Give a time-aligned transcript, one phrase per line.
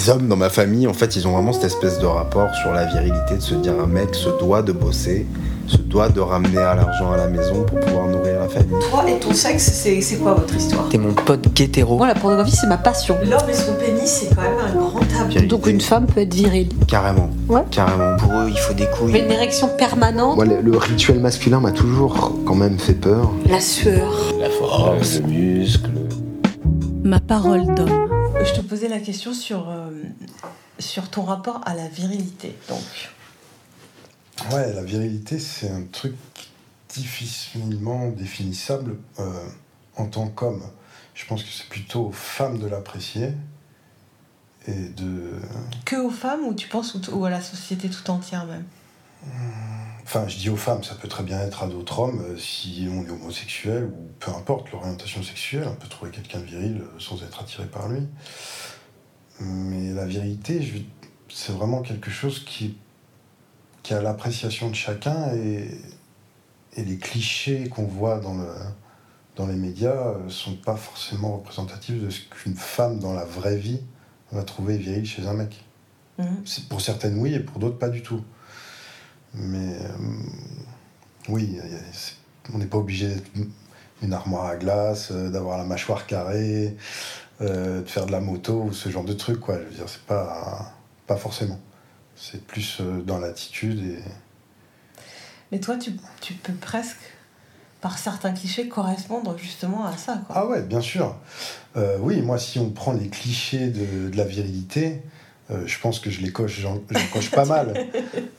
[0.00, 2.72] les hommes dans ma famille, en fait, ils ont vraiment cette espèce de rapport sur
[2.72, 5.26] la virilité, de se dire un mec se doit de bosser,
[5.66, 8.76] se doit de ramener à l'argent à la maison pour pouvoir nourrir la famille.
[8.90, 10.88] Toi et ton sexe, c'est quoi votre histoire?
[10.88, 11.98] T'es mon pote guétéro.
[11.98, 13.16] Moi, la pornographie, c'est ma passion.
[13.22, 15.28] L'homme et son pénis, c'est quand même un grand tabou.
[15.28, 15.46] Virilité.
[15.46, 16.70] Donc une femme peut être virile.
[16.88, 17.28] Carrément.
[17.48, 17.60] Ouais.
[17.70, 18.16] Carrément.
[18.16, 19.12] Pour eux, il faut des couilles.
[19.12, 23.30] Mais une érection permanente, Moi, le, le rituel masculin m'a toujours quand même fait peur.
[23.50, 24.14] la sueur.
[24.40, 25.90] La force, le muscle.
[27.04, 28.08] Ma parole d'homme.
[28.44, 29.90] Je te posais la question sur, euh,
[30.78, 32.56] sur ton rapport à la virilité.
[32.68, 33.10] Donc,
[34.50, 36.14] Ouais, la virilité, c'est un truc
[36.88, 39.46] difficilement définissable euh,
[39.96, 40.62] en tant qu'homme.
[41.14, 43.32] Je pense que c'est plutôt aux femmes de l'apprécier
[44.66, 45.32] et de.
[45.84, 48.64] que aux femmes ou tu penses ou, ou à la société tout entière même?
[50.02, 52.88] Enfin, je dis aux femmes, ça peut très bien être à d'autres hommes euh, si
[52.90, 56.98] on est homosexuel ou peu importe l'orientation sexuelle, on peut trouver quelqu'un de viril euh,
[56.98, 58.02] sans être attiré par lui.
[59.40, 60.78] Mais la virilité, je-
[61.28, 62.76] c'est vraiment quelque chose qui,
[63.82, 65.70] qui a l'appréciation de chacun et,
[66.76, 68.48] et les clichés qu'on voit dans, le,
[69.36, 73.56] dans les médias ne sont pas forcément représentatifs de ce qu'une femme dans la vraie
[73.56, 73.80] vie
[74.32, 75.64] va trouver viril chez un mec.
[76.44, 78.22] C'est- Pour certaines, oui, et pour d'autres, pas du tout.
[79.34, 79.88] Mais euh,
[81.28, 81.58] oui,
[82.52, 83.30] on n'est pas obligé d'être
[84.02, 86.76] une armoire à glace, euh, d'avoir la mâchoire carrée,
[87.40, 89.58] euh, de faire de la moto ou ce genre de truc, quoi.
[89.58, 90.72] Je veux dire, c'est pas,
[91.06, 91.58] pas forcément.
[92.16, 93.98] C'est plus dans l'attitude et.
[95.52, 97.00] Mais toi, tu, tu peux presque,
[97.80, 100.20] par certains clichés, correspondre justement à ça.
[100.26, 100.36] Quoi.
[100.38, 101.16] Ah ouais, bien sûr.
[101.76, 105.02] Euh, oui, moi, si on prend les clichés de, de la virilité,
[105.50, 106.78] euh, je pense que je les coche, j'en
[107.12, 107.74] coche pas mal.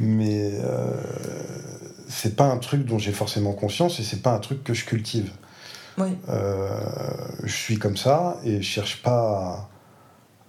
[0.00, 0.96] Mais euh,
[2.08, 4.84] c'est pas un truc dont j'ai forcément conscience et c'est pas un truc que je
[4.84, 5.30] cultive.
[5.98, 6.08] Oui.
[6.28, 6.68] Euh,
[7.44, 9.68] je suis comme ça et je cherche pas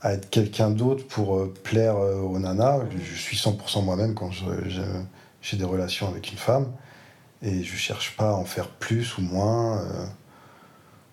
[0.02, 2.80] à, à être quelqu'un d'autre pour euh, plaire euh, aux nanas.
[3.04, 4.32] Je, suis 100% moi-même quand
[5.42, 6.72] j'ai des relations avec une femme
[7.44, 9.84] et je cherche pas à en faire plus ou moins.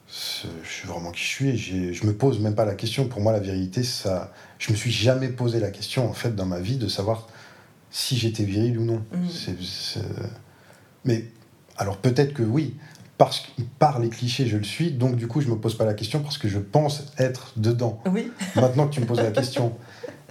[0.09, 3.09] je suis vraiment qui je suis et je me pose même pas la question.
[3.09, 6.47] Pour moi, la vérité, ça, je me suis jamais posé la question en fait dans
[6.47, 7.29] ma vie de savoir
[7.91, 9.03] si j'étais viril ou non.
[9.31, 10.01] C'est-
[11.05, 11.25] Mais
[11.77, 12.75] alors peut-être que oui,
[13.17, 14.93] parce que par les clichés, je le suis.
[14.93, 18.01] Donc du coup, je me pose pas la question parce que je pense être dedans.
[18.07, 18.31] Oui.
[18.57, 19.77] Maintenant que tu me poses la question.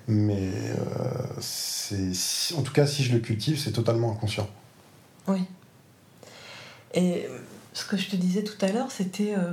[0.07, 4.47] Mais euh, en tout cas, si je le cultive, c'est totalement inconscient.
[5.27, 5.41] Oui.
[6.93, 7.25] Et
[7.73, 9.51] ce que je te disais tout à l'heure, c'était euh,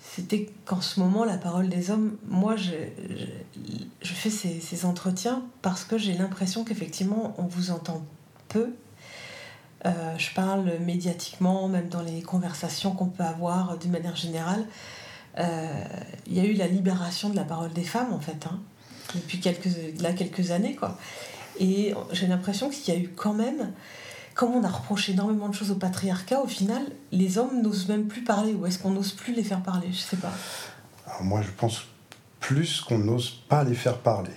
[0.00, 2.70] c'était qu'en ce moment, la parole des hommes, moi, je,
[3.10, 3.26] je,
[4.02, 8.02] je fais ces, ces entretiens parce que j'ai l'impression qu'effectivement, on vous entend
[8.48, 8.74] peu.
[9.86, 14.64] Euh, je parle médiatiquement, même dans les conversations qu'on peut avoir d'une manière générale.
[15.38, 15.84] Euh,
[16.26, 18.60] Il y a eu la libération de la parole des femmes, en fait, hein,
[19.14, 19.68] depuis quelques,
[20.00, 20.98] là, quelques années, quoi.
[21.58, 23.72] Et j'ai l'impression qu'il y a eu quand même
[24.34, 26.82] comme on a reproché énormément de choses au patriarcat, au final,
[27.12, 29.88] les hommes n'osent même plus parler, ou est-ce qu'on n'ose plus les faire parler?
[29.92, 30.32] Je sais pas.
[31.06, 31.82] Alors moi, je pense
[32.40, 34.30] plus qu'on n'ose pas les faire parler.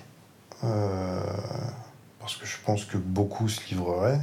[0.64, 1.22] Euh,
[2.19, 4.22] parce que je pense que beaucoup se livreraient,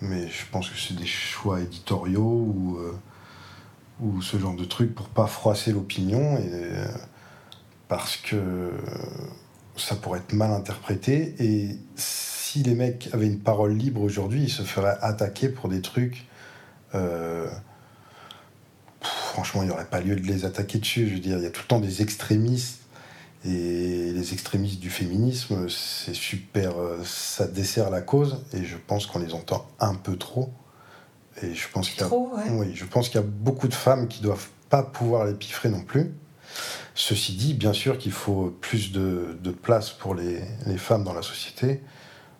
[0.00, 5.08] mais je pense que c'est des choix éditoriaux ou, euh, ce genre de trucs pour
[5.08, 6.86] pas froisser l'opinion, euh,
[7.88, 8.72] parce que
[9.76, 11.34] ça pourrait être mal interprété.
[11.38, 15.82] Et si les mecs avaient une parole libre aujourd'hui, ils se feraient attaquer pour des
[15.82, 16.26] trucs.
[19.00, 21.08] franchement, il n'y aurait pas lieu de les attaquer dessus.
[21.08, 22.83] Je veux dire, il y a tout le temps des extrémistes.
[23.44, 26.78] Et les extrémistes du féminisme, c'est super.
[26.78, 28.42] euh, ça dessert la cause.
[28.54, 30.52] Et je pense qu'on les entend un peu trop.
[31.42, 32.50] Et je pense qu'il y a, ouais.
[32.50, 35.68] oui, je pense qu'il y a beaucoup de femmes qui doivent pas pouvoir les piffrer
[35.68, 36.14] non plus.
[36.94, 41.12] Ceci dit, bien sûr qu'il faut plus de, de place pour les, les femmes dans
[41.12, 41.82] la société.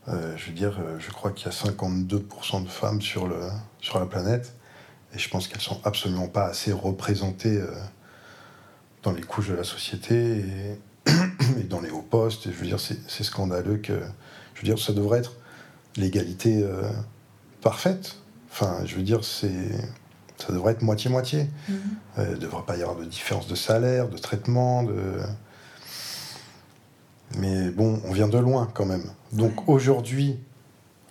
[0.09, 3.48] Euh, je veux dire, euh, je crois qu'il y a 52% de femmes sur, le,
[3.81, 4.54] sur la planète.
[5.14, 7.70] Et je pense qu'elles sont absolument pas assez représentées euh,
[9.03, 10.78] dans les couches de la société et,
[11.59, 12.46] et dans les hauts postes.
[12.46, 14.00] Et je veux dire, c'est scandaleux que.
[14.55, 15.34] Je veux dire, ça devrait être
[15.96, 16.88] l'égalité euh,
[17.61, 18.17] parfaite.
[18.50, 19.70] Enfin, je veux dire, c'est.
[20.37, 21.46] Ça devrait être moitié-moitié.
[22.19, 25.20] Euh, il ne devrait pas y avoir de différence de salaire, de traitement, de.
[27.38, 29.05] Mais bon, on vient de loin quand même.
[29.32, 30.38] Donc aujourd'hui,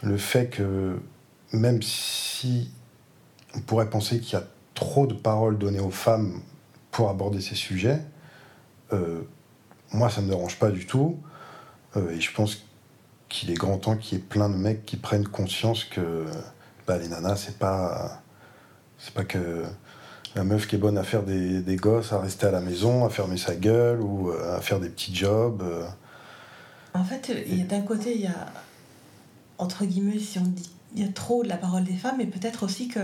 [0.03, 1.00] le fait que
[1.51, 2.71] même si
[3.56, 6.41] on pourrait penser qu'il y a trop de paroles données aux femmes
[6.91, 8.01] pour aborder ces sujets,
[8.91, 9.21] euh,
[9.94, 11.18] moi ça ne me dérange pas du tout.
[11.95, 12.66] Euh, et je pense
[13.30, 16.25] qu'il est grand temps qu'il y ait plein de mecs qui prennent conscience que
[16.88, 18.22] bah, les nanas, c'est pas,
[18.98, 19.63] c'est pas que
[20.36, 23.06] La meuf qui est bonne à faire des, des gosses, à rester à la maison,
[23.06, 25.62] à fermer sa gueule ou euh, à faire des petits jobs.
[25.62, 25.88] euh.
[26.95, 27.31] En fait,
[27.68, 28.51] d'un côté, il y a,
[29.57, 32.25] entre guillemets, si on dit, il y a trop de la parole des femmes, mais
[32.28, 33.00] peut-être aussi que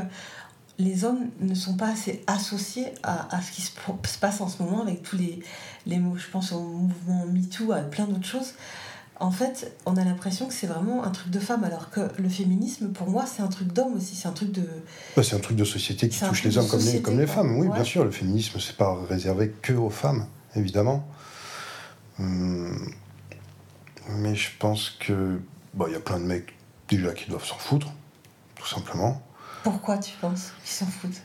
[0.80, 4.48] les hommes ne sont pas assez associés à, à ce qui se, se passe en
[4.48, 5.40] ce moment avec tous les,
[5.86, 6.16] les mots.
[6.18, 8.54] Je pense au mouvement MeToo, à plein d'autres choses.
[9.22, 12.30] En fait, on a l'impression que c'est vraiment un truc de femme, alors que le
[12.30, 14.16] féminisme, pour moi, c'est un truc d'homme aussi.
[14.16, 14.64] C'est un truc de.
[15.18, 17.58] Bah, c'est un truc de société qui touche les hommes comme les, comme les femmes.
[17.58, 17.76] Oui, Ouais.
[17.76, 21.06] bien sûr, le féminisme, c'est pas réservé que aux femmes, évidemment.
[22.20, 22.94] Hum,
[24.10, 25.40] Mais je pense que.
[25.88, 26.54] Il y a plein de mecs,
[26.90, 27.88] déjà, qui doivent s'en foutre,
[28.56, 29.22] tout simplement.
[29.64, 31.22] Pourquoi tu penses qu'ils s'en foutent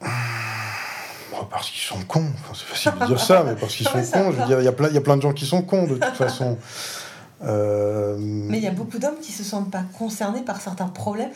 [0.00, 2.30] Bah, parce qu'ils sont cons.
[2.34, 4.32] Enfin, c'est facile de dire ça, mais parce qu'ils sont cons.
[4.32, 5.62] Je veux dire, il y, a plein- il y a plein de gens qui sont
[5.62, 6.58] cons, de toute façon.
[7.42, 11.28] Euh, Mais il y a beaucoup d'hommes qui se sentent pas concernés par certains problèmes.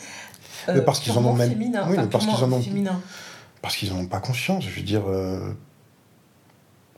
[0.67, 2.63] euh, Mais parce qu'ils en ont même- oui, mais parce qu'ils en ont-.
[3.61, 4.63] Parce qu'ils n'en ont pas conscience.
[4.63, 5.03] Je veux dire.
[5.07, 5.53] euh,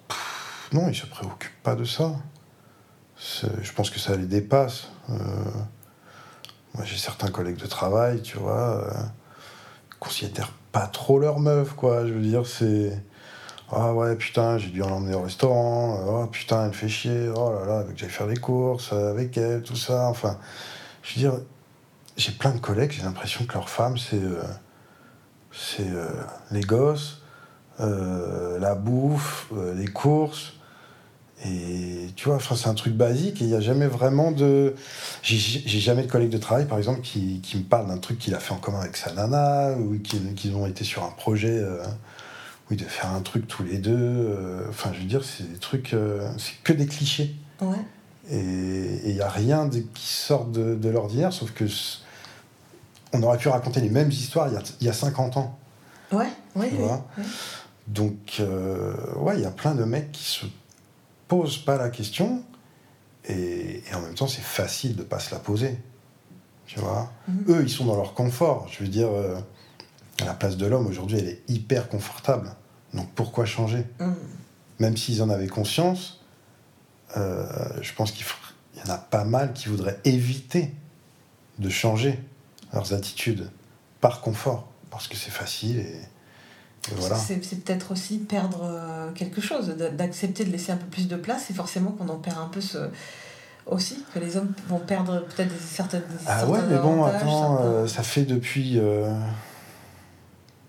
[0.08, 2.14] pff, non, ils se préoccupent pas de ça.
[3.18, 4.88] Je pense que ça les dépasse.
[5.10, 5.14] Euh,
[6.76, 8.92] moi, j'ai certains collègues de travail, tu vois, euh,
[10.02, 12.06] considèrent pas trop leur meuf, quoi.
[12.06, 13.02] Je veux dire, c'est.
[13.72, 15.98] Ah ouais, putain, j'ai dû l'emmener au restaurant.
[16.06, 17.30] Oh putain, elle fait chier.
[17.34, 20.10] Oh là là, que j'aille faire des courses avec elle, tout ça.
[20.10, 20.38] Enfin,
[21.04, 21.40] je veux dire,
[22.18, 24.18] j'ai plein de collègues, j'ai l'impression que leur femme, c'est.
[24.22, 24.44] euh,
[25.52, 26.08] c'est euh,
[26.52, 27.22] les gosses,
[27.80, 30.54] euh, la bouffe, euh, les courses.
[31.46, 34.76] Et tu vois, enfin, c'est un truc basique et il n'y a jamais vraiment de.
[35.24, 38.36] J'ai jamais de collègue de travail, par exemple, qui, qui me parle d'un truc qu'il
[38.36, 41.84] a fait en commun avec sa nana ou qu'ils ont été sur un projet euh,
[42.70, 43.98] ils devaient faire un truc tous les deux.
[43.98, 45.94] euh, Enfin, je veux dire, c'est des trucs.
[45.94, 47.36] euh, c'est que des clichés.
[47.60, 47.76] Ouais.
[48.30, 51.66] Et il n'y a rien de- qui sort de, de l'ordinaire, sauf que
[53.14, 55.58] on aurait pu raconter les mêmes histoires il y a, il y a 50 ans.
[56.14, 57.24] Ouais, ouais, Tu oui, vois oui.
[57.88, 60.46] Donc, euh, ouais, il y a plein de mecs qui se
[61.32, 62.44] posent pas la question,
[63.24, 65.78] et, et en même temps, c'est facile de pas se la poser.
[66.66, 67.46] Tu vois Mhm.
[67.48, 68.68] Eux, ils sont dans leur confort.
[68.70, 69.40] Je veux dire, euh,
[70.26, 72.54] la place de l'homme aujourd'hui, elle est hyper confortable.
[72.94, 73.86] Donc, pourquoi changer?
[74.02, 74.12] Mm.
[74.80, 76.20] Même s'ils en avaient conscience,
[77.16, 77.46] euh,
[77.82, 78.26] je pense qu'il
[78.76, 80.74] y en a pas mal qui voudraient éviter
[81.60, 82.20] de changer
[82.74, 83.50] leurs attitudes
[84.02, 85.96] par confort, parce que c'est facile et
[86.98, 87.16] voilà.
[87.16, 91.50] C'est peut-être aussi perdre euh, quelque chose, d'accepter de laisser un peu plus de place,
[91.50, 92.90] et forcément qu'on en perd un peu ce...
[93.68, 96.04] aussi, que les hommes vont perdre peut-être des certaines.
[96.26, 99.14] Ah ouais, mais bon, attends, certains- euh, ça fait depuis euh,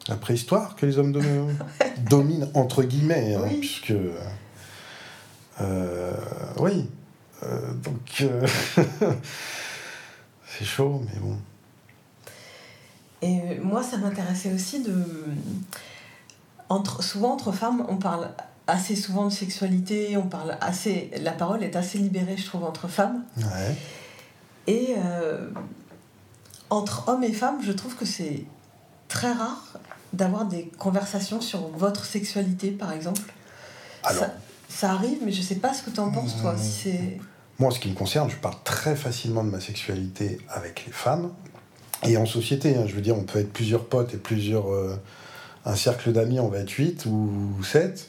[0.09, 1.57] la préhistoire que les hommes dom-
[2.11, 3.59] dominent, entre guillemets, hein, Oui.
[3.61, 3.95] puisque.
[5.61, 6.13] euh,
[6.59, 6.89] oui.
[7.83, 8.25] Donc.
[10.47, 11.37] c'est chaud, mais bon.
[13.23, 14.93] Et moi, ça m'intéressait aussi de.
[16.69, 18.31] Entre, souvent, entre femmes, on parle
[18.67, 21.11] assez souvent de sexualité, on parle assez.
[21.21, 23.25] La parole est assez libérée, je trouve, entre femmes.
[23.37, 23.77] Ouais.
[24.67, 25.49] Et euh,
[26.71, 28.45] entre hommes et femmes, je trouve que c'est
[29.09, 29.79] très rare
[30.13, 33.21] d'avoir des conversations sur votre sexualité, par exemple.
[34.05, 34.35] Alors, Ça,
[34.69, 36.57] ça arrive, mais je sais pas ce que tu en penses, toi.
[36.57, 37.19] Si c'est.
[37.59, 40.93] moi, en ce qui me concerne, je parle très facilement de ma sexualité avec les
[40.93, 41.33] femmes
[42.05, 42.77] et en société.
[42.77, 42.85] hein.
[42.87, 44.73] je veux dire, on peut être plusieurs potes et plusieurs.
[44.73, 44.97] euh,
[45.65, 48.09] un cercle d'amis, on va être 8 ou 7.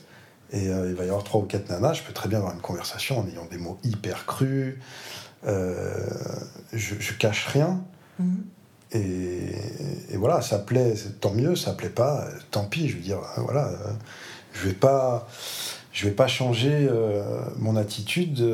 [0.52, 1.94] Et euh, il va y avoir trois ou quatre nanas.
[1.94, 4.76] Je peux très bien avoir une conversation en ayant des mots hyper crus.
[5.46, 6.08] Euh,
[6.72, 7.84] je, je cache rien.
[8.20, 8.46] Mhm.
[8.92, 9.56] Et,
[10.12, 13.42] et voilà, ça plaît, tant mieux, ça plaît pas, tant pis, je veux dire, euh,
[13.42, 13.92] voilà, euh,
[14.54, 15.28] je vais pas,
[15.92, 16.88] je vais pas changer
[17.58, 18.48] mon attitude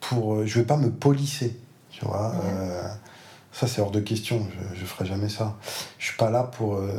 [0.00, 2.34] pour, je vais pas me polisser, tu vois,
[3.52, 5.56] ça c'est hors de question, je, je ferai jamais ça.
[5.98, 6.90] Je suis pas là pour, euh,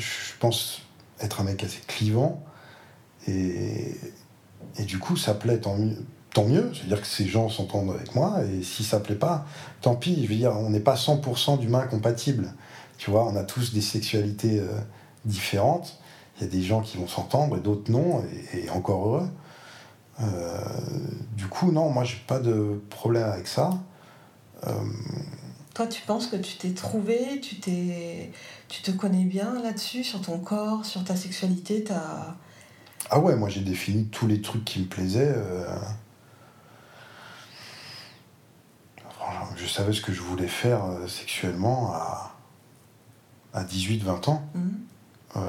[0.00, 0.82] je pense
[1.20, 2.42] être un mec assez clivant,
[3.28, 3.96] et,
[4.78, 5.96] et du coup ça plaît tant mieux.
[6.32, 9.44] Tant mieux, c'est-à-dire que ces gens s'entendent avec moi, et si ça plaît pas,
[9.80, 12.54] tant pis, je veux dire, on n'est pas 100% d'humains compatibles.
[12.98, 14.78] Tu vois, on a tous des sexualités euh,
[15.24, 15.98] différentes.
[16.36, 18.22] Il y a des gens qui vont s'entendre et d'autres non,
[18.54, 19.28] et, encore heureux.
[20.20, 20.58] Euh,
[21.32, 23.70] du coup, non, moi, j'ai pas de problème avec ça.
[24.66, 24.70] Euh,
[25.74, 28.32] Toi, tu penses que tu t'es trouvé, tu, t'es,
[28.68, 32.34] tu te connais bien là-dessus, sur ton corps, sur ta sexualité, t'as...
[33.08, 35.32] ah ouais, moi, j'ai défini tous les trucs qui me plaisaient.
[35.34, 35.64] euh,
[39.56, 42.34] Je savais ce que je voulais faire euh, sexuellement à,
[43.54, 44.42] à 18-20 ans.
[44.54, 44.80] Mhm.
[45.36, 45.40] Euh,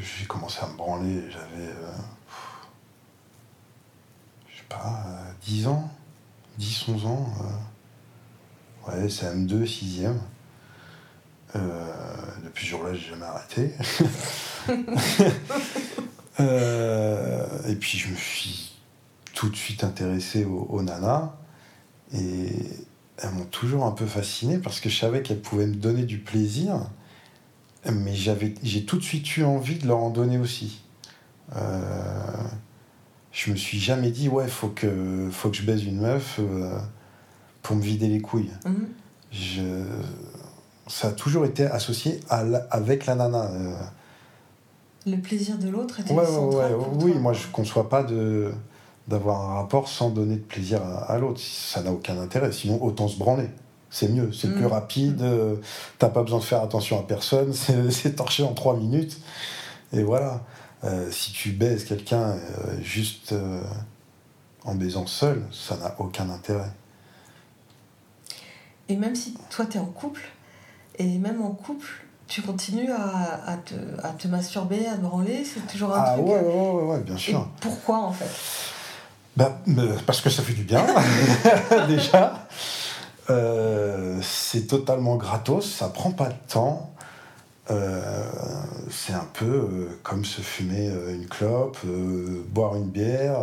[0.00, 1.92] j'ai commencé à me branler, j'avais, euh,
[4.48, 5.88] je sais pas, euh, 10 ans,
[6.58, 7.32] 10, 11 ans,
[8.88, 10.14] ouais, CM2, 6e.
[11.56, 11.60] Euh,
[12.44, 13.72] depuis ce jour-là, j'ai jamais arrêté.
[16.38, 18.72] Euh, et puis je me suis
[19.34, 21.34] tout de suite intéressé aux, aux nanas.
[22.14, 22.48] Et
[23.18, 26.18] elles m'ont toujours un peu fasciné parce que je savais qu'elles pouvaient me donner du
[26.18, 26.88] plaisir.
[27.84, 30.82] Mais j'ai tout de suite eu envie de leur en donner aussi.
[31.56, 32.48] Euh,
[33.32, 36.78] je me suis jamais dit, ouais, faut que, faut que je baise une meuf euh,
[37.62, 38.50] pour me vider les couilles.
[38.64, 38.88] Mhm.
[39.32, 39.84] Je,
[40.88, 42.40] ça a toujours été associé à
[42.70, 43.44] avec la nana.
[43.52, 43.74] euh.
[45.06, 47.20] Le plaisir de l'autre était Ouais, ouais, central ouais, pour oui, toi.
[47.20, 48.52] moi je conçois pas de
[49.08, 51.40] d'avoir un rapport sans donner de plaisir à, à l'autre.
[51.40, 52.52] Ça n'a aucun intérêt.
[52.52, 53.48] Sinon, autant se branler.
[53.88, 54.68] C'est mieux, c'est plus Mm.
[54.68, 55.22] rapide.
[55.22, 55.56] euh,
[55.98, 57.52] T'as pas besoin de faire attention à personne.
[57.90, 59.18] C'est torché en trois minutes.
[59.92, 60.42] Et voilà.
[60.84, 62.36] Euh, si tu baises quelqu'un euh,
[62.82, 63.34] juste
[64.64, 66.70] en baisant seul, ça n'a aucun intérêt.
[68.90, 70.22] Et même si toi, tu es en couple,
[70.98, 71.86] et même en couple,
[72.26, 76.12] tu continues à, à te, à te masturber, à te branler, c'est toujours un Ah
[76.14, 76.26] truc.
[76.26, 77.48] ouais, euh, ouais, ouais, ouais, bien Et sûr.
[77.60, 78.28] pourquoi en fait?
[79.36, 80.84] Bah, euh, parce que ça fait du bien,
[81.86, 82.48] déjà.
[83.30, 86.90] Euh, c'est totalement gratos, ça prend pas de temps.
[87.70, 88.24] Euh,
[88.90, 91.78] c'est un peu euh, comme se fumer une clope,
[92.48, 93.38] boire une bière.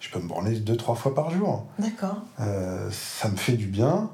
[0.00, 1.66] je peux me branler deux, trois fois par jour.
[1.78, 2.16] D'accord.
[2.90, 4.10] Ça me fait du bien.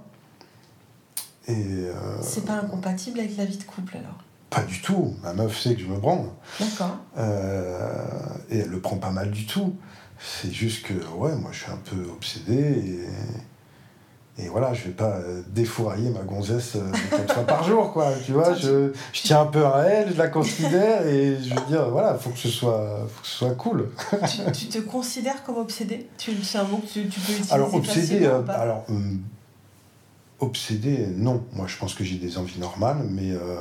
[1.48, 4.18] Et euh, C'est pas incompatible avec la vie de couple alors?
[4.50, 5.14] Pas du tout.
[5.22, 6.28] Ma meuf sait que je me branle.
[6.60, 6.96] D'accord.
[7.18, 7.88] Euh,
[8.50, 9.74] et elle le prend pas mal du tout.
[10.18, 13.06] C'est juste que, ouais, moi je suis un peu obsédé
[14.38, 16.76] et, et voilà, je vais pas euh, défourailler ma gonzesse
[17.10, 18.12] quatre fois par jour, quoi.
[18.24, 21.66] Tu vois, je, je tiens un peu à elle, je la considère et je veux
[21.68, 23.90] dire, voilà, faut que ce soit, faut que ce soit cool.
[24.10, 26.08] tu, tu te considères comme obsédé?
[26.16, 29.20] C'est un mot que tu, tu peux utiliser Alors, obsédé, euh, alors, hum,
[30.40, 31.44] obsédé, non.
[31.52, 33.60] Moi je pense que j'ai des envies normales, mais euh,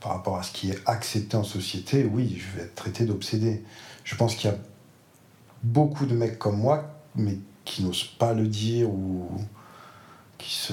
[0.00, 3.62] par rapport à ce qui est accepté en société, oui, je vais être traité d'obsédé.
[4.04, 4.56] Je pense qu'il y a
[5.62, 9.30] beaucoup de mecs comme moi, mais qui n'osent pas le dire ou
[10.38, 10.72] qui se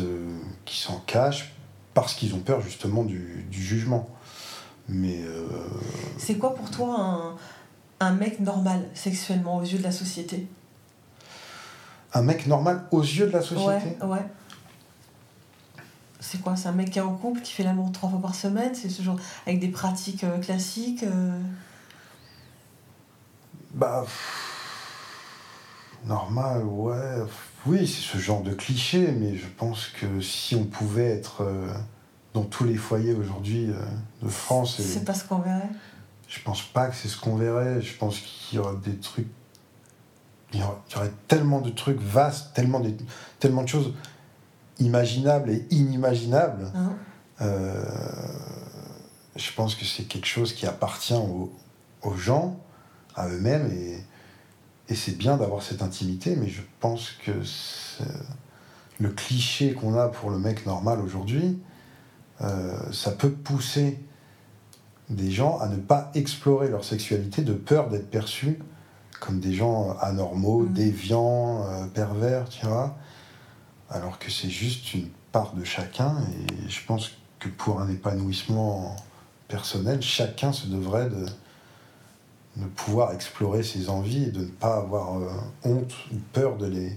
[0.66, 1.54] qui s'en cachent
[1.94, 4.10] parce qu'ils ont peur justement du, du jugement.
[4.88, 5.46] Mais euh,
[6.18, 7.36] C'est quoi pour toi un,
[8.00, 10.48] un mec normal sexuellement aux yeux de la société?
[12.14, 14.26] Un mec normal aux yeux de la société, Ouais, ouais.
[16.20, 18.36] C'est quoi C'est un mec qui est en couple, qui fait l'amour trois fois par
[18.36, 21.40] semaine C'est ce genre avec des pratiques euh, classiques euh,
[23.74, 24.06] Bah.
[26.06, 27.24] Normal, ouais.
[27.66, 31.68] Oui, c'est ce genre de cliché, mais je pense que si on pouvait être euh,
[32.34, 33.70] dans tous les foyers aujourd'hui
[34.22, 35.70] de France, C'est pas ce qu'on verrait
[36.28, 37.82] je pense pas que c'est ce qu'on verrait.
[37.82, 39.28] Je pense qu'il y aurait des trucs.
[40.54, 43.94] Il y aurait, il y aurait tellement de trucs vastes, tellement de choses
[44.79, 46.72] imaginables et inimaginables.
[46.75, 46.93] hein
[47.41, 47.84] Euh,
[49.36, 51.51] je pense que c'est quelque chose qui appartient aux,
[52.01, 52.60] aux gens,
[53.15, 54.03] à eux-mêmes, et,
[54.89, 57.31] et c'est bien d'avoir cette intimité, mais je pense que
[59.00, 61.60] le cliché qu'on a pour le mec normal aujourd'hui,
[62.41, 64.00] euh, ça peut pousser
[65.10, 68.60] des gens à ne pas explorer leur sexualité de peur d'être perçus
[69.19, 70.74] comme des gens anormaux, Mhm.
[70.74, 72.96] déviants, euh, pervers, tu vois,
[73.89, 78.96] alors que c'est juste une part de chacun, et je pense que pour un épanouissement
[79.48, 81.25] personnel, chacun se devrait de,
[82.58, 85.29] de pouvoir explorer ses envies et de ne pas avoir euh,
[85.63, 86.89] honte ou peur de les,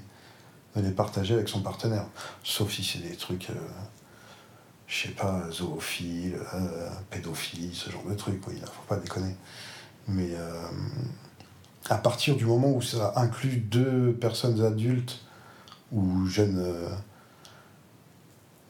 [0.75, 2.07] de les partager avec son partenaire.
[2.43, 3.55] Sauf si c'est des trucs, euh,
[4.87, 9.37] je sais pas, zoophiles, euh, pédophilie, ce genre de trucs, oui, il faut pas déconner.
[10.09, 10.63] Mais euh,
[11.89, 15.25] à partir du moment où ça inclut deux personnes adultes
[15.93, 16.89] ou jeunes, euh,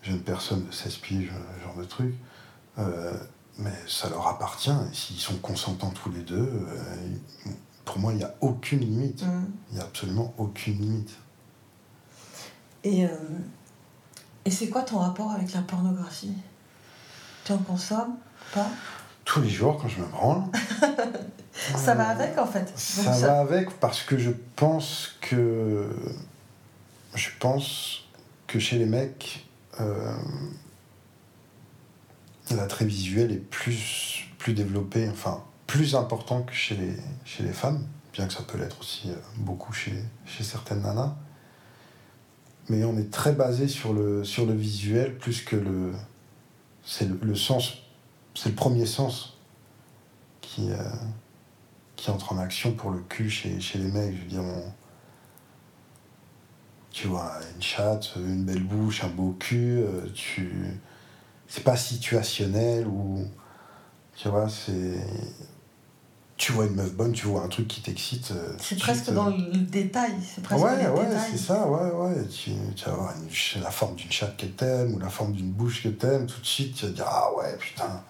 [0.03, 2.15] jeunes personnes de 16 piges, ce genre de trucs,
[2.79, 3.13] euh,
[3.59, 4.71] mais ça leur appartient.
[4.71, 7.53] Et s'ils sont consentants tous les deux, euh,
[7.85, 9.23] pour moi, il n'y a aucune limite.
[9.23, 9.51] Mhm.
[9.71, 11.17] Il n'y a absolument aucune limite.
[12.85, 13.11] Et, euh,
[14.45, 16.33] et c'est quoi ton rapport avec la pornographie?
[17.45, 18.17] Tu en consommes
[18.55, 18.69] Pas?
[19.25, 20.43] Tous les jours, quand je me branle,
[21.77, 22.73] Ça va avec en fait.
[22.77, 25.91] Ça, va avec parce que je pense que
[27.15, 28.09] je pense
[28.47, 29.47] que chez les mecs
[29.81, 30.15] euh,
[32.51, 37.87] l'attrait visuel est plus plus développé enfin plus important que chez les chez les femmes
[38.13, 41.17] bien que ça peut l'être aussi euh, beaucoup chez chez certaines nanas
[42.69, 45.93] mais on est très basé sur le sur le visuel plus que le
[46.85, 47.75] c'est le, sens
[48.35, 49.39] c'est le premier sens
[50.41, 50.79] qui euh,
[52.01, 54.17] qui entre en action pour le cul chez, chez les mecs.
[54.17, 54.43] Je veux dire,
[56.91, 60.51] tu vois, une chatte, une belle bouche, un beau cul, euh, tu,
[61.49, 63.25] c'est pas situationnel ou.
[64.17, 65.01] Tu vois, c'est.
[66.37, 68.31] Tu vois une meuf bonne, tu vois un truc qui t'excite.
[68.31, 70.13] euh, C'est presque dans le détail.
[70.25, 72.25] C'est presque Ouais, ouais, c'est ça, ouais, ouais.
[72.29, 75.51] Tu, tu vas voir une la forme d'une chatte que t'aimes ou la forme d'une
[75.51, 78.03] bouche que t'aimes, tout de suite, tu vas dire Ah ouais, putain.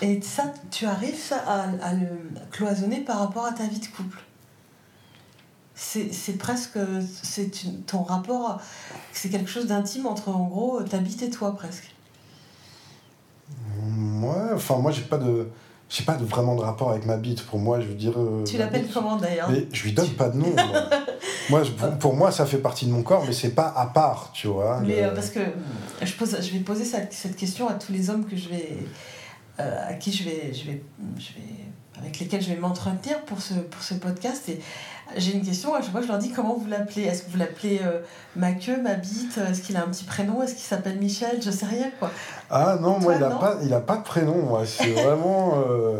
[0.00, 2.06] Et ça, tu arrives ça, à, à le
[2.50, 4.18] cloisonner par rapport à ta vie de couple?
[5.80, 6.76] C'est presque.
[7.22, 7.50] C'est
[7.86, 8.60] ton rapport.
[9.12, 11.94] C'est quelque chose d'intime entre, en gros, ta bite et toi, presque.
[14.20, 15.48] Ouais, enfin, moi, j'ai pas de.
[15.90, 17.42] J'ai pas de, vraiment de rapport avec ma bite.
[17.46, 18.12] Pour moi, je veux dire.
[18.18, 19.48] euh, Tu l'appelles comment d'ailleurs?
[19.50, 20.50] Mais je lui donne pas de nom.
[20.54, 20.64] moi.
[21.50, 23.86] Moi, je- pour, pour moi, ça fait partie de mon corps, mais c'est pas à
[23.86, 24.80] part, tu vois.
[24.82, 25.40] Mais Le- euh, parce que
[26.02, 28.76] je, pose, je vais poser cette, cette question à tous les hommes que je vais,
[29.58, 30.82] euh, à qui je vais, je vais,
[31.16, 34.46] je vais, avec lesquels je vais m'entretenir pour ce, pour ce podcast.
[34.50, 34.60] Et
[35.16, 37.02] j'ai une question à chaque fois, je leur dis comment vous l'appelez?
[37.02, 38.00] Est-ce que vous l'appelez euh,
[38.36, 40.42] ma queue, ma bite Est-ce qu'il a un petit prénom?
[40.42, 41.38] Est-ce qu'il s'appelle Michel?
[41.42, 42.10] Je sais rien quoi.
[42.50, 44.62] Ah non, moi, il a, non pas, il a pas de prénom, moi.
[44.66, 45.54] C'est vraiment.
[45.68, 45.98] euh,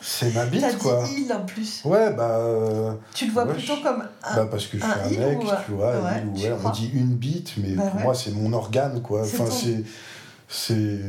[0.00, 1.04] C'est ma bite, dit quoi.
[1.16, 1.82] il en plus.
[1.84, 2.38] Ouais, bah.
[2.38, 4.36] euh, Tu le vois Ouais, plutôt je- comme un.
[4.36, 6.90] Bah parce que je suis un mec, ou, tu vois, ouais, il ouais, on dit
[6.94, 9.22] une bite, mais Bah pour moi c'est mon organe quoi.
[9.22, 9.82] Enfin ton- c'est,
[10.48, 11.00] c'est,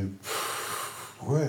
[1.27, 1.47] ouais.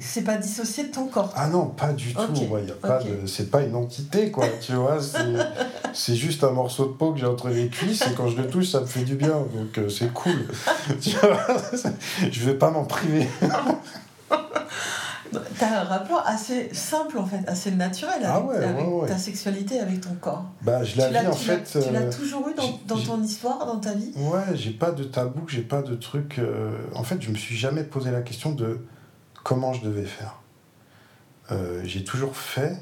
[0.00, 1.32] c'est- pas dissocié de ton corps.
[1.36, 2.42] Ah non, pas du Ok, tout.
[2.52, 3.06] Ouais, y a pas ok.
[3.22, 4.46] de, c'est pas une entité quoi.
[4.60, 4.98] Tu vois,
[5.92, 8.46] c'est, juste un morceau de peau que j'ai entre les cuisses et quand je le
[8.48, 10.46] touche ça me fait du bien, donc euh, c'est cool.
[11.00, 11.38] tu vois,
[12.30, 13.28] je vais pas m'en priver.
[15.58, 19.08] T'as un rapport assez simple en fait, assez naturel Ah avec, ouais, avec ouais, ouais.
[19.08, 20.44] ta sexualité, avec ton corps.
[20.62, 21.62] Bah je Tu la l'as vis en fait.
[21.82, 22.54] tu l'as euh, toujours eu
[22.86, 24.12] dans, ton histoire, dans ta vie?
[24.16, 26.38] Ouais, j'ai pas de tabou, j'ai pas de truc.
[26.38, 28.80] euh, En fait, je me suis jamais posé la question de
[29.42, 30.36] comment je devais faire.
[31.50, 32.76] Euh, j'ai toujours fait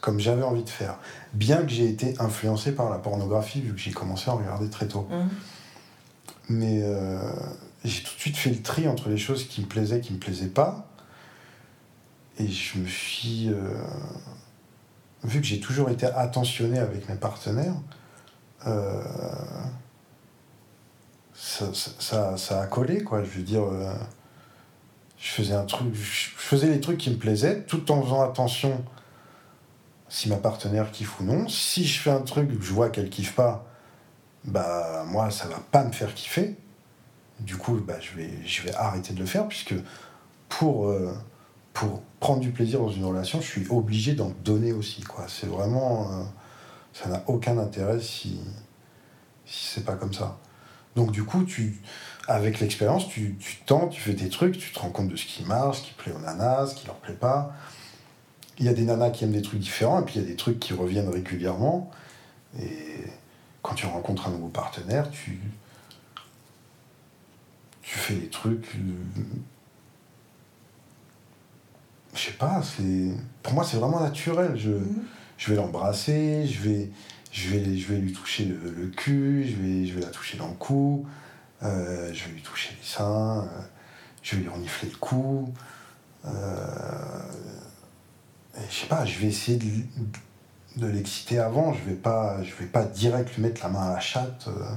[0.00, 0.98] comme j'avais envie de faire.
[1.34, 4.70] Bien que j'ai été influencé par la pornographie, vu que j'ai commencé à en regarder
[4.70, 5.06] très tôt.
[5.10, 5.28] Hum.
[6.48, 7.20] Mais euh,
[7.84, 10.18] j'ai tout de suite fait le tri entre les choses qui me plaisaient, qui me
[10.18, 10.86] plaisaient pas.
[12.38, 13.50] Et je me suis.
[13.50, 13.74] euh,
[15.22, 17.74] vu que j'ai toujours été attentionné avec mes partenaires,
[18.66, 19.02] euh,
[21.34, 23.22] ça, ça, ça- ça a collé, quoi.
[23.22, 23.92] Je veux dire, euh,
[25.30, 28.84] je faisais un truc, je faisais les trucs qui me plaisaient, tout en faisant attention
[30.08, 31.48] si ma partenaire kiffe ou non.
[31.48, 33.64] Si je fais un truc que je vois qu'elle kiffe pas,
[34.44, 36.56] bah moi ça va pas me faire kiffer.
[37.38, 39.74] Du coup, bah, je, vais, je vais arrêter de le faire puisque
[40.48, 41.14] pour, euh,
[41.72, 45.02] pour prendre du plaisir dans une relation, je suis obligé d'en donner aussi.
[45.02, 45.26] Quoi.
[45.28, 46.12] C'est vraiment.
[46.12, 46.24] euh,
[46.92, 48.40] ça n'a aucun intérêt si,
[49.46, 50.38] si c'est pas comme ça.
[50.96, 51.80] Donc, du coup, tu,
[52.30, 55.26] avec l'expérience, tu, tu tentes, tu fais tes trucs, tu te rends compte de ce
[55.26, 57.52] qui marche, ce qui plaît aux nanas, ce qui leur plaît pas.
[58.58, 60.28] Il y a des nanas qui aiment des trucs différents et puis il y a
[60.28, 61.90] des trucs qui reviennent régulièrement.
[62.58, 63.04] Et
[63.62, 65.40] quand tu rencontres un nouveau partenaire, tu,
[67.82, 68.76] tu fais des trucs.
[68.76, 69.22] euh,
[72.14, 73.10] je sais pas, c'est.
[73.42, 74.56] Pour moi, c'est vraiment naturel.
[74.56, 75.02] Je, Mhm.
[75.38, 76.90] je vais l'embrasser, je vais,
[77.32, 80.36] je, vais, je vais lui toucher le, le cul, je vais, je vais la toucher
[80.38, 81.06] dans le cou,
[81.62, 83.60] euh, je vais lui toucher les seins, euh,
[84.22, 85.52] je vais lui renifler le cou.
[86.26, 86.30] euh,
[88.68, 89.66] je sais pas, je vais essayer de,
[90.76, 93.92] de l'exciter avant, je vais pas, je vais pas direct lui mettre la main à
[93.94, 94.48] la chatte.
[94.48, 94.74] euh,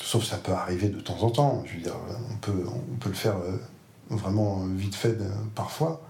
[0.00, 1.64] sauf ça peut arriver de temps en temps.
[1.66, 1.96] Je veux dire,
[2.30, 3.36] on peut, on peut le faire
[4.10, 5.16] vraiment vite fait
[5.54, 6.02] parfois.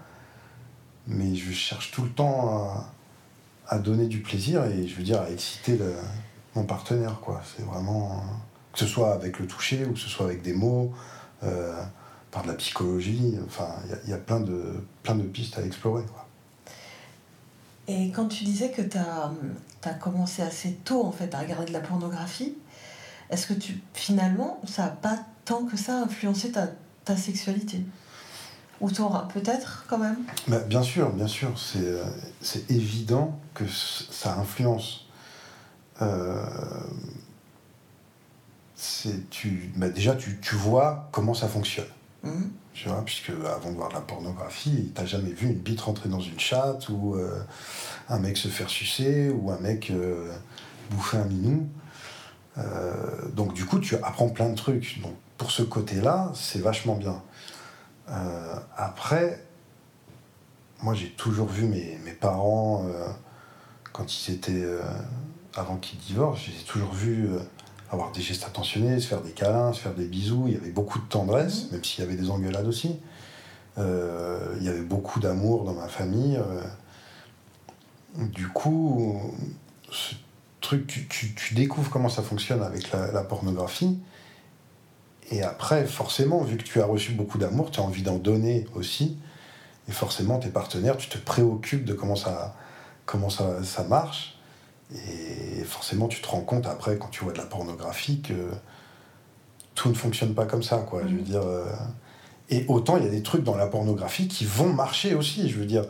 [1.07, 2.85] Mais je cherche tout le temps
[3.67, 5.79] à, donner du plaisir et je veux dire à exciter
[6.55, 7.19] mon partenaire.
[7.21, 7.41] quoi.
[7.55, 8.23] C'est vraiment.
[8.77, 10.93] Que ce soit avec le toucher ou que ce soit avec des mots,
[11.43, 11.81] euh,
[12.29, 13.35] par de la psychologie.
[13.47, 16.03] Enfin, il y a- il y, a plein de, plein de pistes à explorer.
[16.03, 16.27] Quoi.
[17.87, 19.31] Et quand tu disais que tu as,
[20.01, 22.53] commencé assez tôt en fait à regarder de la pornographie,
[23.29, 26.67] est-ce que tu finalement ça n'a pas tant que ça influencé ta,
[27.05, 27.83] ta sexualité?
[28.81, 30.17] Ou t'auras peut-être quand même?
[30.47, 32.03] Bah, bien sûr, bien sûr, c'est euh,
[32.41, 35.07] c'est évident que ça influence.
[36.01, 36.45] Euh,
[39.29, 41.87] tu, bah, déjà, tu, tu vois comment ça fonctionne.
[42.23, 42.51] Mhm.
[42.73, 46.09] Tu vois, puisque avant de voir de la pornographie, t'as jamais vu une bite rentrer
[46.09, 47.41] dans une chatte ou euh,
[48.07, 50.31] un mec se faire sucer ou un mec euh,
[50.91, 51.67] bouffer un minou.
[52.59, 55.01] Euh, donc du coup, tu apprends plein de trucs.
[55.01, 57.21] Donc pour ce côté-là, c'est vachement bien.
[58.77, 59.43] Après,
[60.81, 62.85] moi j'ai toujours vu mes, mes parents,
[63.91, 64.65] quand ils étaient,
[65.55, 67.27] avant qu'ils divorcent, j'ai toujours vu
[67.91, 70.45] avoir des gestes attentionnés, se faire des câlins, se faire des bisous.
[70.47, 72.97] Il y avait beaucoup de tendresse, même s'il y avait des engueulades aussi.
[73.77, 76.37] Euh, il y avait beaucoup d'amour dans ma famille.
[76.37, 76.61] euh.
[78.17, 79.21] Du coup,
[79.91, 80.15] ce
[80.61, 83.99] truc, tu, tu- tu découvres comment ça fonctionne avec la, la pornographie.
[85.29, 88.65] et après, forcément, vu que tu as reçu beaucoup d'amour, tu as envie d'en donner
[88.75, 89.17] aussi.
[89.89, 92.55] Et forcément, tes partenaires, tu te préoccupes de comment ça,
[93.05, 94.36] comment ça, ça marche.
[94.95, 98.33] Et forcément, tu te rends compte après, quand tu vois de la pornographie, que
[99.75, 101.01] tout ne fonctionne pas comme ça, quoi.
[101.03, 101.23] Je veux Mhm.
[101.23, 101.41] dire.
[101.43, 101.65] euh,
[102.49, 105.49] Et autant, il y a des trucs dans la pornographie qui vont marcher aussi.
[105.49, 105.83] Je veux dire,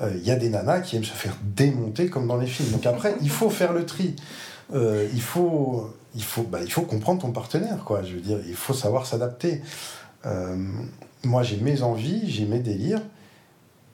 [0.00, 2.70] euh, il y a des nanas qui aiment se faire démonter comme dans les films.
[2.70, 4.16] Donc après, il faut faire le tri.
[4.72, 8.02] Euh, il, faut, il, faut, bah, il faut comprendre ton partenaire, quoi.
[8.02, 9.60] Je veux dire, il faut savoir s'adapter.
[10.24, 10.56] Euh,
[11.22, 13.02] moi, j'ai mes envies, j'ai mes délires,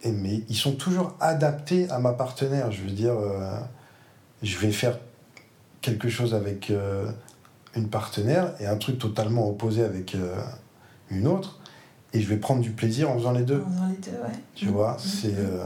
[0.02, 2.70] et, mais ils sont toujours adaptés à ma partenaire.
[2.70, 3.14] Je veux dire,
[4.42, 4.98] je vais faire
[5.80, 7.10] quelque chose avec euh,
[7.76, 10.36] une partenaire et un truc totalement opposé avec euh,
[11.10, 11.58] une autre,
[12.12, 13.58] et je vais prendre du plaisir en faisant les deux.
[13.78, 14.38] Dans les deux, ouais.
[14.54, 14.98] Tu vois, Mhm.
[14.98, 15.62] c'est euh,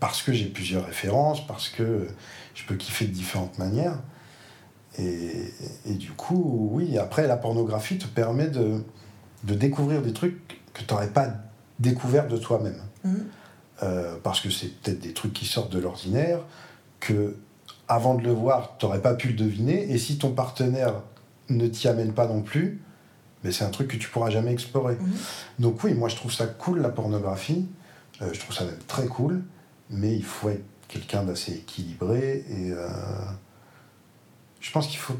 [0.00, 2.08] parce que j'ai plusieurs références, parce que
[2.54, 3.98] je peux kiffer de différentes manières.
[4.98, 5.52] Et,
[5.86, 8.82] et du coup, oui, après, la pornographie te permet de,
[9.42, 11.28] de découvrir des trucs que tu n'aurais pas
[11.80, 12.80] découvert de toi-même.
[13.82, 16.38] Euh, parce que c'est peut-être des trucs qui sortent de l'ordinaire,
[17.00, 17.36] que
[17.88, 19.90] avant de le voir, tu n'aurais pas pu le deviner.
[19.90, 21.02] Et si ton partenaire
[21.48, 22.80] ne t'y amène pas non plus,
[23.42, 24.96] mais c'est un truc que tu pourras jamais explorer.
[24.96, 25.12] Mhm.
[25.58, 27.66] Donc oui, moi je trouve ça cool la pornographie.
[28.22, 29.44] Euh, je trouve ça même très cool,
[29.90, 32.88] mais il faut être quelqu'un d'assez équilibré et euh,
[34.60, 35.16] je pense qu'il faut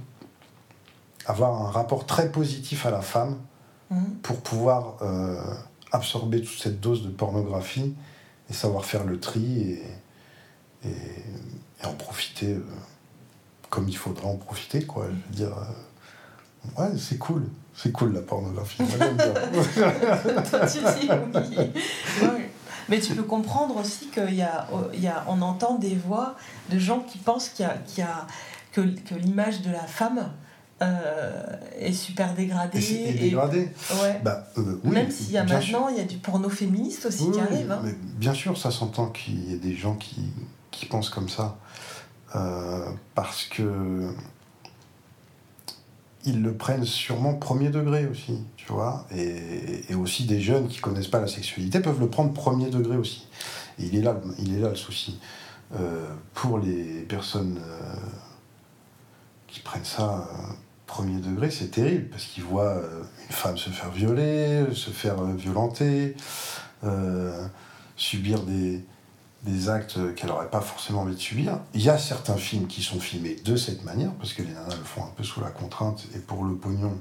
[1.27, 3.37] avoir un rapport très positif à la femme
[3.90, 4.14] Mhm.
[4.22, 5.37] pour pouvoir euh,
[5.92, 7.94] absorber toute cette dose de pornographie
[8.48, 9.83] et savoir faire le tri et,
[10.88, 10.94] et,
[11.85, 12.64] et en profiter euh,
[13.70, 15.07] comme il faudra en profiter quoi.
[15.09, 18.83] Je veux dire, euh, ouais c'est cool, c'est cool la pornographie.
[18.83, 19.33] Moi, j'aime bien.
[20.42, 21.59] Toi, tu dis oui.
[22.23, 22.51] Ouais.
[22.88, 26.35] Mais tu peux comprendre aussi qu'il y a, il y a, on entend des voix
[26.70, 28.27] de gens qui pensent qu'il y a, qu'il y a
[28.73, 30.31] que, que l'image de la femme
[30.83, 31.42] euh,
[31.79, 32.79] est super dégradée.
[32.79, 33.70] Et c'est et et- dégradé.
[34.03, 34.20] ouais.
[34.23, 37.25] Bah, euh, oui, Même s'il y a maintenant, il y a du porno féministe aussi
[37.25, 37.73] Oui, qui arrive.
[37.73, 37.81] hein.
[37.83, 40.20] mais bien sûr, ça s'entend qu'il y ait des gens qui,
[40.70, 41.57] qui pensent comme ça.
[42.37, 44.12] Euh, parce que
[46.25, 49.07] ils le prennent sûrement premier degré aussi, tu vois.
[49.14, 53.29] Et, aussi des jeunes qui connaissent pas la sexualité peuvent le prendre premier degré aussi.
[53.79, 55.20] Et il est là, il est là le souci.
[55.79, 57.94] Euh, pour les personnes euh,
[59.47, 60.29] qui prennent ça
[60.87, 62.81] premier degré, c'est terrible parce qu'ils voient
[63.27, 66.16] une femme se faire violer, se faire violenter,
[67.97, 68.85] subir des,
[69.45, 71.59] des actes qu'elle n'aurait pas forcément envie de subir.
[71.75, 74.77] Il y a certains films qui sont filmés de cette manière, parce que les nanas
[74.77, 76.97] le font un peu sous la contrainte et pour le pognon,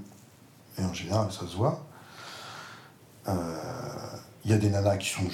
[0.78, 1.86] et en général ça se voit.
[3.28, 3.34] Euh,
[4.46, 5.30] Il y a des nanas qui sont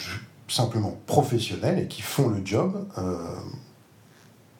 [0.47, 2.87] simplement professionnelles et qui font le job.
[2.97, 3.35] euh,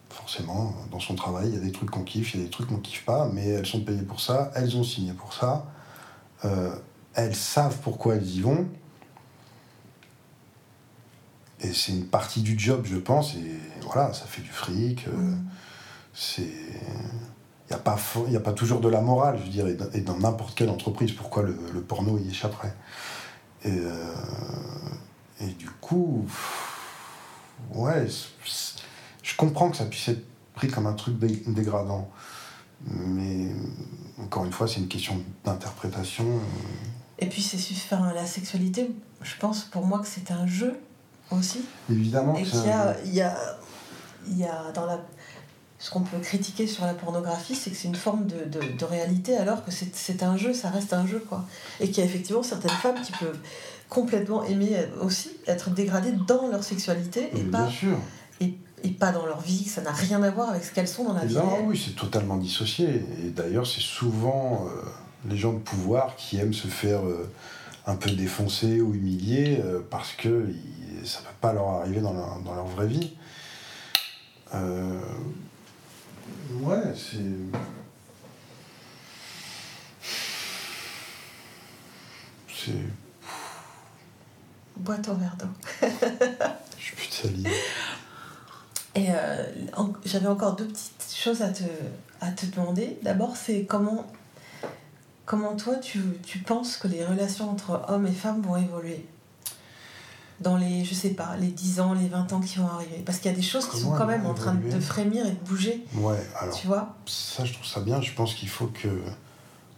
[0.10, 2.52] forcément, dans son travail, il y a des trucs qu'on kiffe, il y a des
[2.52, 5.66] trucs qu'on kiffe pas, mais elles sont payées pour ça, elles ont signé pour ça,
[6.46, 6.76] euh,
[7.16, 8.68] elles savent pourquoi elles y vont.
[11.62, 15.08] Et c'est une partie du job, je pense, et voilà, ça fait du fric.
[15.08, 15.46] euh, Mm.
[16.14, 16.42] c'est.
[16.44, 19.68] Il n'y a, pas fo- y a pas toujours de la morale, je veux dire,
[19.94, 22.74] et dans- n'importe quelle entreprise, pourquoi le, le porno y échapperait?
[23.64, 24.16] Et, euh,
[25.42, 26.26] et du coup,
[27.76, 28.08] ouais,
[29.22, 32.10] je comprends que ça puisse être pris comme un truc dé- dégradant.
[32.88, 33.52] Mais
[34.20, 36.26] encore une fois, c'est une question d'interprétation.
[37.20, 37.58] Et puis, c'est
[37.96, 38.90] enfin, la sexualité,
[39.22, 40.80] je pense pour moi que c'est un jeu
[41.32, 41.62] aussi.
[41.90, 43.38] Évidemment Et qu'il y a, il y, a,
[44.28, 45.00] il y a dans la.
[45.82, 48.86] Ce qu'on peut critiquer sur la pornographie, c'est que c'est une forme de, de, de
[48.86, 51.46] réalité, alors que c'est un jeu, ça reste un jeu, quoi.
[51.80, 53.40] Et qu'il y a effectivement certaines femmes qui peuvent
[53.88, 57.70] complètement aimer aussi être dégradées dans leur sexualité et pas,
[58.42, 60.88] et, et pas dans leur vie, que ça n'a rien à voir avec ce qu'elles
[60.88, 61.64] sont dans la vie réelle.
[61.66, 63.06] oui, c'est totalement dissocié.
[63.24, 64.82] Et d'ailleurs, c'est souvent euh,
[65.30, 67.32] les gens de pouvoir qui aiment se faire euh,
[67.90, 72.02] un peu défoncer ou humilier euh, parce que ils- ça ne peut pas leur arriver
[72.02, 73.16] dans leur, dans leur vraie vie.
[74.54, 75.00] Euh,
[76.62, 77.20] ouais, c'est.
[82.48, 82.72] C'est.
[84.78, 85.48] Boîte au verre d'eau.
[86.78, 87.50] Je suis plus de salive.
[88.96, 89.44] Et euh,
[89.78, 91.64] en- j'avais encore deux petites choses à te,
[92.22, 92.98] à te demander.
[93.04, 94.06] D'abord, c'est comment,
[95.30, 99.06] comment toi, tu, tu penses que les relations entre hommes et femmes vont évoluer
[100.40, 103.04] dans les, je sais pas, les 10 ans, les 20 ans qui vont arriver?
[103.06, 105.32] Parce qu'il y a des choses qui sont quand même en train de frémir et
[105.32, 106.56] de bouger, Ouais, alors.
[106.56, 106.96] tu vois?
[107.06, 108.02] Ça, je trouve ça bien.
[108.02, 108.88] Je pense qu'il faut que,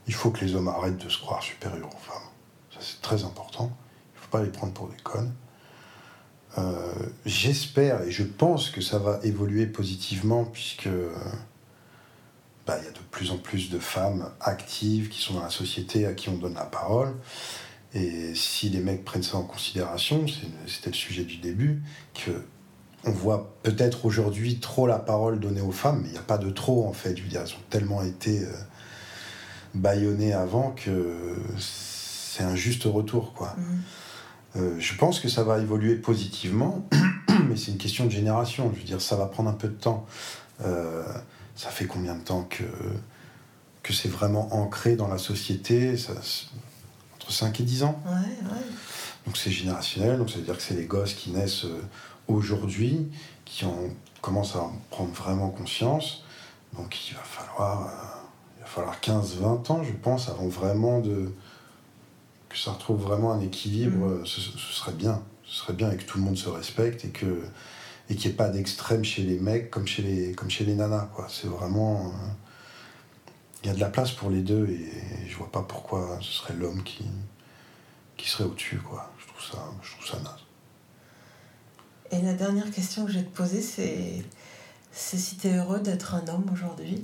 [0.08, 2.30] il faut que les hommes arrêtent de se croire supérieurs aux femmes.
[2.74, 3.72] Ça, c'est très important.
[4.14, 5.34] Il ne faut pas les prendre pour des connes.
[6.58, 6.94] Euh,
[7.26, 10.88] J'espère et je pense que ça va évoluer positivement puisque,
[12.66, 15.50] bah, il y a de plus en plus de femmes actives qui sont dans la
[15.50, 17.16] société, à qui on donne la parole.
[17.94, 20.26] Et si les mecs prennent ça en considération,
[20.68, 21.82] c'était le sujet du début,
[22.14, 22.32] que
[23.04, 26.38] on voit peut-être aujourd'hui trop la parole donnée aux femmes, mais il n'y a pas
[26.38, 27.18] de trop en fait.
[27.18, 28.52] Je veux dire, elles ont tellement été euh,
[29.74, 33.56] bâillonnées avant que c'est un juste retour, quoi.
[33.58, 33.82] Mhm.
[34.58, 36.88] Euh, je pense que ça va évoluer positivement,
[37.50, 38.72] mais c'est une question de génération.
[38.74, 40.06] Je veux dire, ça va prendre un peu de temps.
[40.64, 41.04] Euh,
[41.62, 42.64] ça fait combien de temps que,
[43.84, 45.96] que c'est vraiment ancré dans la société?
[45.96, 46.14] Ça,
[47.14, 48.02] Entre 5 et 10 ans.
[48.04, 48.66] Ouais, ouais.
[49.28, 51.84] Donc c'est générationnel, donc ça veut dire que c'est les gosses qui naissent euh,
[52.28, 53.12] aujourd'hui,
[53.46, 53.78] qui en
[54.22, 56.24] commencent à en prendre vraiment conscience.
[56.76, 61.32] Donc il va falloir, euh, il va falloir 15-20 ans, je pense, avant vraiment de
[62.50, 64.08] que ça retrouve vraiment un équilibre.
[64.08, 64.22] Mhm.
[64.22, 65.22] euh, Ce, ce serait bien.
[65.46, 67.44] Ce serait bien et que tout le monde se respecte et que
[68.12, 70.76] et qu'il n'y ait pas d'extrême chez les mecs comme chez les comme chez les
[70.76, 71.08] nanas.
[71.16, 71.28] Quoi.
[71.30, 72.28] C'est vraiment euh,
[73.64, 74.92] il y a de la place pour les deux et
[75.30, 77.06] je vois pas pourquoi ce serait l'homme qui
[78.18, 79.12] qui serait au-dessus, quoi.
[79.18, 80.42] Je trouve ça, je trouve ça naze.
[82.12, 84.26] Et la dernière question que je vais te poser, c'est
[84.92, 87.00] c'est si tu es heureux d'être un homme aujourd'hui.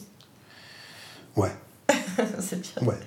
[1.38, 1.56] Ouais,
[2.39, 2.86] c'est bien.
[2.86, 3.00] ouais.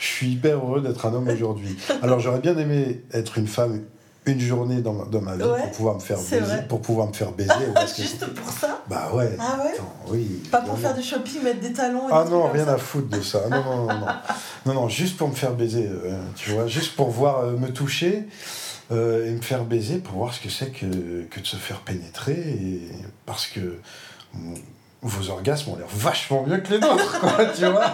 [0.00, 1.76] Je suis hyper heureux d'être un homme aujourd'hui.
[2.02, 3.84] Alors j'aurais bien aimé être une femme
[4.26, 6.66] une journée dans ma, dans ma vie Ouais, pour pouvoir me faire baiser, vrai.
[6.68, 7.52] pour pouvoir me faire baiser.
[7.74, 9.36] parce que- Juste pour ça Bah ouais.
[9.38, 10.42] Ah ouais Attends, oui.
[10.50, 13.08] Pas pour faire du shopping, mettre des talons et Ah des non, rien à foutre
[13.16, 13.48] de ça.
[13.50, 14.06] Non, non, non, non.
[14.66, 17.68] Non, non, juste pour me faire baiser, euh, tu vois, juste pour voir euh, me
[17.72, 18.26] toucher
[18.92, 21.80] euh, et me faire baiser pour voir ce que c'est que, que de se faire
[21.80, 22.32] pénétrer.
[22.38, 22.88] Et
[23.26, 23.78] parce que
[25.06, 27.84] vos orgasmes ont l'air vachement mieux que les nôtres, quoi, tu vois.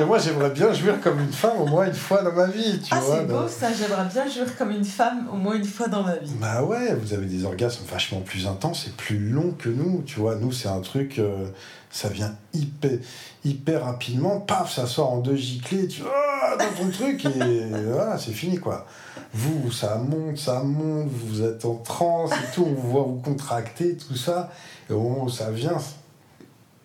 [0.00, 2.80] Et moi, j'aimerais bien jouir comme une femme au moins une fois dans ma vie,
[2.80, 3.16] tu Ah, vois.
[3.18, 6.16] c'est beau ça, j'aimerais bien jouer comme une femme au moins une fois dans ma
[6.16, 6.32] vie.
[6.40, 10.20] Bah ouais, vous avez des orgasmes vachement plus intenses et plus longs que nous, tu
[10.20, 10.36] vois.
[10.36, 11.48] Nous, c'est un truc, euh,
[11.90, 12.98] ça vient hyper,
[13.44, 17.30] hyper rapidement, paf, ça sort en deux giclées, tu vois, dans ton truc, et
[17.88, 18.86] voilà, c'est fini, quoi.
[19.34, 23.20] Vous, ça monte, ça monte, vous êtes en transe et tout, on vous voit vous
[23.20, 24.50] contracter, tout ça,
[24.88, 25.76] et au moment où ça vient,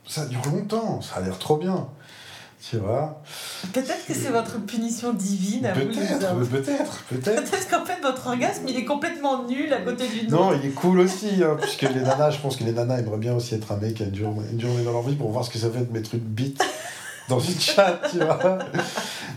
[0.08, 1.88] ça dure longtemps, ça a l'air trop bien,
[2.62, 3.22] tu vois.
[3.74, 6.48] Peut-être que c'est votre punition divine à vous Peut-être, hommes.
[6.48, 7.44] peut-être, peut-être.
[7.44, 10.74] Peut-être qu'en fait votre orgasme il est complètement nul à côté du Non, il est
[10.74, 13.72] cool aussi, hein, puisque les nanas, je pense que les nanas aimeraient bien aussi être
[13.72, 15.70] un mec à une journée, une journée dans leur vie pour voir ce que ça
[15.70, 16.64] fait de mettre une bite
[17.30, 18.60] dans une chatte, tu vois.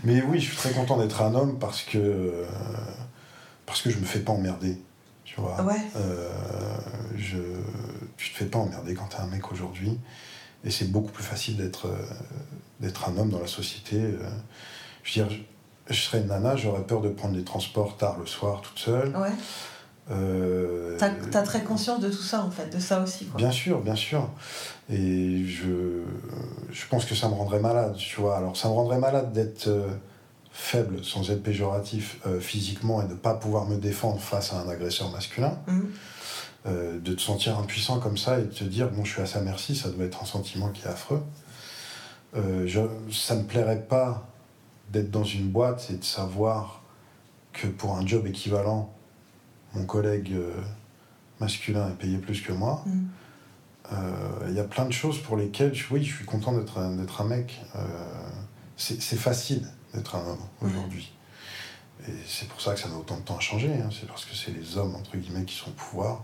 [0.03, 2.45] Mais oui, je suis très content d'être un homme parce que, euh,
[3.65, 4.81] parce que je me fais pas emmerder,
[5.25, 5.61] tu vois.
[5.63, 5.81] Ouais.
[5.97, 6.29] Euh,
[7.17, 7.37] je,
[8.17, 9.99] tu te fais pas emmerder quand t'es un mec aujourd'hui.
[10.63, 11.95] Et c'est beaucoup plus facile d'être euh,
[12.79, 13.97] d'être un homme dans la société.
[13.97, 14.29] euh.
[15.03, 15.37] je veux dire,
[15.87, 18.79] je, je serais une nana, j'aurais peur de prendre les transports tard le soir toute
[18.79, 19.15] seule.
[19.17, 19.31] Ouais.
[20.09, 23.37] Euh, T'as t'as très conscience de tout ça en fait, de ça aussi quoi.
[23.37, 24.29] Bien sûr, bien sûr.
[24.89, 26.01] Et je,
[26.71, 28.35] je pense que ça me rendrait malade, tu vois.
[28.37, 29.87] Alors ça me rendrait malade d'être euh,
[30.51, 34.59] faible, sans être péjoratif, euh, physiquement et de ne pas pouvoir me défendre face à
[34.59, 35.57] un agresseur masculin.
[35.67, 35.91] Mhm.
[36.67, 39.25] Euh, de te sentir impuissant comme ça et de te dire, bon, je suis à
[39.25, 41.23] sa merci, ça doit être un sentiment qui est affreux.
[42.35, 44.27] Euh, je, ça me plairait pas
[44.91, 46.83] d'être dans une boîte et de savoir
[47.51, 48.93] que pour un job équivalent,
[49.73, 50.51] mon collègue euh,
[51.39, 52.83] masculin est payé plus que moi.
[53.91, 56.77] Euh, Il y a plein de choses pour lesquelles, je- oui, je suis content d'être
[56.77, 57.59] un, d'être un mec.
[57.75, 57.79] Euh,
[58.77, 61.11] c'est c'est facile d'être un homme aujourd'hui.
[62.07, 63.73] Et c'est pour ça que ça met autant de temps à changer.
[63.73, 63.89] hein.
[63.91, 66.23] C'est parce que c'est les hommes, entre guillemets, qui sont au pouvoir.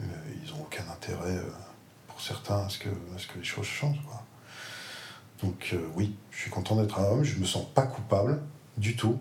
[0.00, 0.04] Euh,
[0.42, 1.50] ils n'ont aucun intérêt, euh,
[2.06, 4.02] pour certains, à ce, que, à ce que les choses changent.
[4.06, 4.22] Quoi.
[5.42, 7.24] Donc euh, oui, je suis content d'être un homme.
[7.24, 8.40] Je me sens pas coupable
[8.76, 9.18] du tout.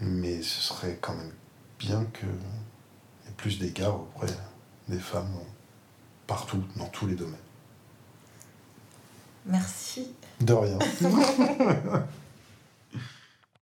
[0.00, 1.32] Mais ce serait quand même
[1.78, 4.28] bien qu'il y ait plus d'égards auprès
[4.88, 5.34] des femmes
[6.26, 7.36] partout, dans tous les domaines.
[9.46, 10.14] Merci.
[10.40, 10.78] De rien.